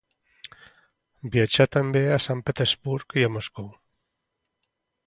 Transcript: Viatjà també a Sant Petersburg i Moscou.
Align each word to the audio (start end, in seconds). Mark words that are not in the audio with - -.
Viatjà 1.35 1.67
també 1.77 2.03
a 2.15 2.19
Sant 2.27 2.43
Petersburg 2.49 3.21
i 3.25 3.29
Moscou. 3.39 3.71